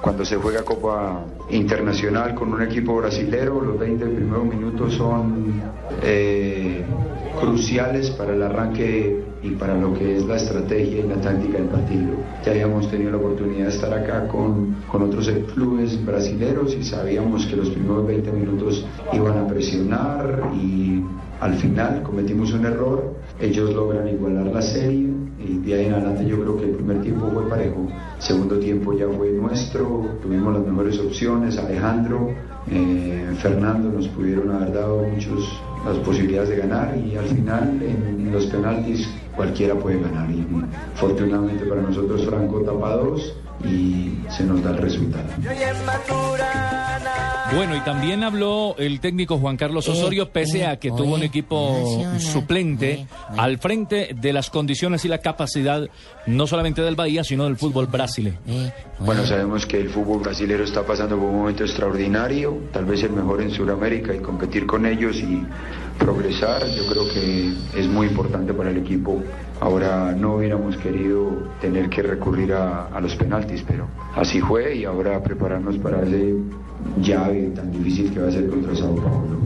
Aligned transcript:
cuando 0.00 0.24
se 0.24 0.36
juega 0.36 0.62
Copa 0.62 1.24
Internacional 1.50 2.34
con 2.34 2.52
un 2.52 2.62
equipo 2.62 2.96
brasilero, 2.96 3.60
los 3.60 3.78
20 3.78 4.06
primeros 4.06 4.44
minutos 4.46 4.94
son 4.94 5.60
eh, 6.02 6.84
cruciales 7.38 8.10
para 8.10 8.32
el 8.32 8.42
arranque 8.42 9.24
y 9.42 9.50
para 9.50 9.76
lo 9.76 9.92
que 9.94 10.16
es 10.16 10.24
la 10.26 10.36
estrategia 10.36 11.00
y 11.00 11.08
la 11.08 11.20
táctica 11.20 11.58
del 11.58 11.68
partido. 11.68 12.14
Ya 12.44 12.52
habíamos 12.52 12.90
tenido 12.90 13.10
la 13.10 13.18
oportunidad 13.18 13.66
de 13.66 13.70
estar 13.70 13.92
acá 13.92 14.26
con, 14.28 14.76
con 14.88 15.02
otros 15.02 15.30
clubes 15.54 16.02
brasileros 16.04 16.74
y 16.74 16.82
sabíamos 16.82 17.46
que 17.46 17.56
los 17.56 17.68
primeros 17.70 18.06
20 18.06 18.32
minutos 18.32 18.86
iban 19.12 19.38
a 19.38 19.46
presionar 19.48 20.50
y 20.54 21.04
al 21.40 21.54
final 21.54 22.02
cometimos 22.02 22.52
un 22.52 22.64
error, 22.64 23.14
ellos 23.38 23.74
logran 23.74 24.08
igualar 24.08 24.46
la 24.46 24.62
serie 24.62 25.19
de 25.64 25.74
ahí 25.74 25.86
en 25.86 25.94
adelante 25.94 26.26
yo 26.26 26.40
creo 26.40 26.56
que 26.56 26.64
el 26.64 26.70
primer 26.70 27.02
tiempo 27.02 27.30
fue 27.32 27.48
parejo, 27.48 27.88
segundo 28.18 28.58
tiempo 28.58 28.92
ya 28.92 29.06
fue 29.08 29.30
nuestro, 29.30 30.06
tuvimos 30.22 30.54
las 30.54 30.66
mejores 30.66 30.98
opciones, 30.98 31.58
Alejandro, 31.58 32.30
eh, 32.70 33.34
Fernando 33.40 33.90
nos 33.90 34.08
pudieron 34.08 34.50
haber 34.50 34.72
dado 34.72 35.02
muchas 35.04 35.32
las 35.84 35.96
posibilidades 35.98 36.50
de 36.50 36.56
ganar 36.56 36.96
y 36.96 37.16
al 37.16 37.24
final 37.26 37.80
en, 37.82 38.30
los 38.30 38.46
penaltis 38.46 39.08
cualquiera 39.34 39.74
puede 39.74 40.00
ganar 40.00 40.30
y 40.30 40.46
afortunadamente 40.94 41.64
para 41.64 41.82
nosotros 41.82 42.24
Franco 42.24 42.60
tapa 42.60 42.96
dos 42.96 43.34
y 43.64 44.14
se 44.28 44.44
nos 44.44 44.62
da 44.62 44.70
el 44.70 44.78
resultado. 44.78 45.24
Bueno, 47.54 47.76
y 47.76 47.80
también 47.80 48.22
habló 48.22 48.76
el 48.78 49.00
técnico 49.00 49.38
Juan 49.38 49.56
Carlos 49.56 49.86
Eh, 49.88 49.90
Osorio, 49.90 50.30
pese 50.30 50.66
a 50.66 50.78
que 50.78 50.90
tuvo 50.90 51.14
un 51.14 51.22
equipo 51.22 52.06
suplente 52.18 53.06
al 53.36 53.58
frente 53.58 54.10
de 54.14 54.32
las 54.32 54.50
condiciones 54.50 55.04
y 55.04 55.08
la 55.08 55.18
capacidad 55.18 55.88
no 56.26 56.46
solamente 56.46 56.80
del 56.82 56.94
Bahía, 56.94 57.24
sino 57.24 57.44
del 57.44 57.56
fútbol 57.56 57.86
brasileño. 57.86 58.38
Bueno, 59.00 59.26
sabemos 59.26 59.66
que 59.66 59.80
el 59.80 59.88
fútbol 59.88 60.20
brasilero 60.20 60.62
está 60.64 60.84
pasando 60.86 61.16
por 61.16 61.26
un 61.26 61.36
momento 61.38 61.64
extraordinario, 61.64 62.56
tal 62.72 62.84
vez 62.84 63.02
el 63.02 63.10
mejor 63.12 63.42
en 63.42 63.50
Sudamérica 63.50 64.14
y 64.14 64.20
competir 64.20 64.66
con 64.66 64.86
ellos 64.86 65.16
y 65.16 65.42
progresar, 66.00 66.66
yo 66.66 66.86
creo 66.86 67.08
que 67.08 67.52
es 67.78 67.86
muy 67.86 68.08
importante 68.08 68.52
para 68.52 68.70
el 68.70 68.78
equipo. 68.78 69.22
Ahora 69.60 70.12
no 70.12 70.36
hubiéramos 70.36 70.76
querido 70.78 71.30
tener 71.60 71.88
que 71.90 72.02
recurrir 72.02 72.54
a, 72.54 72.98
los 73.00 73.14
penaltis, 73.14 73.62
pero 73.66 73.86
así 74.16 74.40
fue 74.40 74.76
y 74.76 74.84
ahora 74.84 75.22
prepararnos 75.22 75.78
para 75.78 76.02
ese 76.02 76.34
llave 77.00 77.52
tan 77.54 77.70
difícil 77.70 78.12
que 78.12 78.20
va 78.20 78.28
a 78.28 78.32
ser 78.32 78.48
contra 78.48 78.74
Sao 78.74 78.96
Paulo. 78.96 79.38